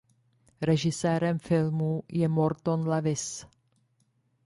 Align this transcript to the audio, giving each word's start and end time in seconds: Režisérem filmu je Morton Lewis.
Režisérem 0.61 1.39
filmu 1.39 2.03
je 2.09 2.27
Morton 2.27 2.87
Lewis. 2.87 3.45